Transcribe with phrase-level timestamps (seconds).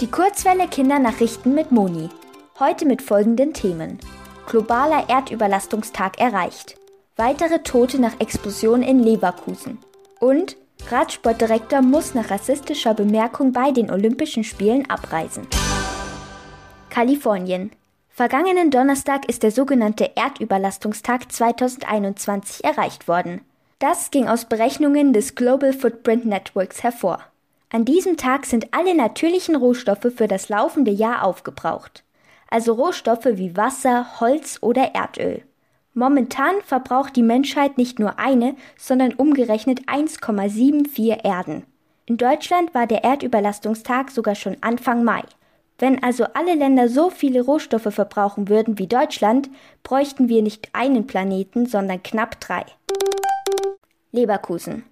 [0.00, 2.08] Die Kurzwelle Kindernachrichten mit Moni.
[2.58, 3.98] Heute mit folgenden Themen.
[4.46, 6.76] Globaler Erdüberlastungstag erreicht.
[7.16, 9.76] Weitere Tote nach Explosion in Leverkusen.
[10.18, 10.56] Und
[10.88, 15.46] Radsportdirektor muss nach rassistischer Bemerkung bei den Olympischen Spielen abreisen.
[16.88, 17.70] Kalifornien.
[18.08, 23.42] Vergangenen Donnerstag ist der sogenannte Erdüberlastungstag 2021 erreicht worden.
[23.78, 27.29] Das ging aus Berechnungen des Global Footprint Networks hervor.
[27.72, 32.02] An diesem Tag sind alle natürlichen Rohstoffe für das laufende Jahr aufgebraucht,
[32.50, 35.44] also Rohstoffe wie Wasser, Holz oder Erdöl.
[35.94, 41.64] Momentan verbraucht die Menschheit nicht nur eine, sondern umgerechnet 1,74 Erden.
[42.06, 45.22] In Deutschland war der Erdüberlastungstag sogar schon Anfang Mai.
[45.78, 49.48] Wenn also alle Länder so viele Rohstoffe verbrauchen würden wie Deutschland,
[49.84, 52.64] bräuchten wir nicht einen Planeten, sondern knapp drei.
[54.10, 54.89] Leverkusen.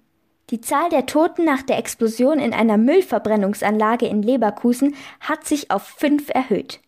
[0.49, 5.83] Die Zahl der Toten nach der Explosion in einer Müllverbrennungsanlage in Leverkusen hat sich auf
[5.83, 6.79] fünf erhöht.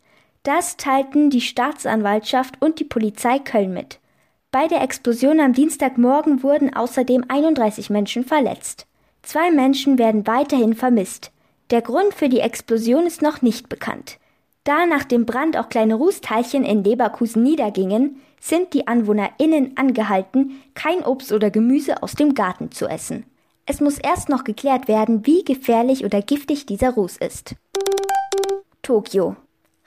[0.41, 3.99] Das teilten die Staatsanwaltschaft und die Polizei Köln mit.
[4.49, 8.87] Bei der Explosion am Dienstagmorgen wurden außerdem 31 Menschen verletzt.
[9.21, 11.31] Zwei Menschen werden weiterhin vermisst.
[11.69, 14.17] Der Grund für die Explosion ist noch nicht bekannt.
[14.63, 21.05] Da nach dem Brand auch kleine Rußteilchen in Leverkusen niedergingen, sind die AnwohnerInnen angehalten, kein
[21.05, 23.25] Obst oder Gemüse aus dem Garten zu essen.
[23.65, 27.55] Es muss erst noch geklärt werden, wie gefährlich oder giftig dieser Ruß ist.
[28.81, 29.35] Tokio.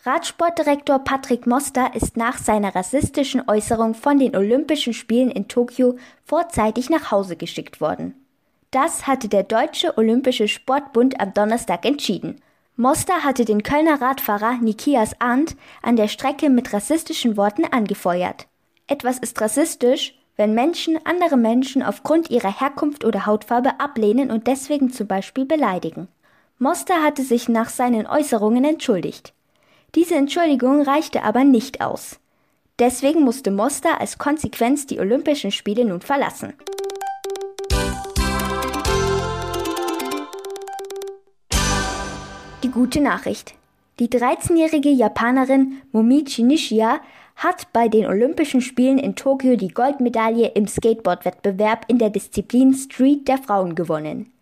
[0.05, 6.91] Radsportdirektor Patrick Moster ist nach seiner rassistischen Äußerung von den Olympischen Spielen in Tokio vorzeitig
[6.91, 8.15] nach Hause geschickt worden.
[8.71, 12.41] Das hatte der Deutsche Olympische Sportbund am Donnerstag entschieden.
[12.77, 18.47] Moster hatte den Kölner Radfahrer Nikias Arndt an der Strecke mit rassistischen Worten angefeuert.
[18.87, 24.91] Etwas ist rassistisch, wenn Menschen andere Menschen aufgrund ihrer Herkunft oder Hautfarbe ablehnen und deswegen
[24.91, 26.09] zum Beispiel beleidigen.
[26.59, 29.33] Moster hatte sich nach seinen Äußerungen entschuldigt.
[29.95, 32.19] Diese Entschuldigung reichte aber nicht aus.
[32.81, 36.55] Deswegen musste Moster als Konsequenz die Olympischen Spiele nun verlassen.
[42.65, 43.55] Die gute Nachricht.
[44.01, 47.01] Die 13-jährige Japanerin Momichi Nishia
[47.37, 53.27] hat bei den Olympischen Spielen in Tokio die Goldmedaille im Skateboard-Wettbewerb in der Disziplin Street
[53.29, 54.33] der Frauen gewonnen.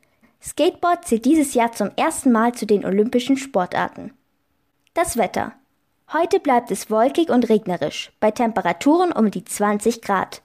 [0.42, 4.12] Skateboard zählt dieses Jahr zum ersten Mal zu den olympischen Sportarten.
[4.94, 5.53] Das Wetter.
[6.12, 10.42] Heute bleibt es wolkig und regnerisch, bei Temperaturen um die 20 Grad.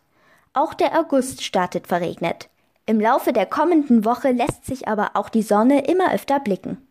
[0.54, 2.50] Auch der August startet verregnet.
[2.86, 6.87] Im Laufe der kommenden Woche lässt sich aber auch die Sonne immer öfter blicken.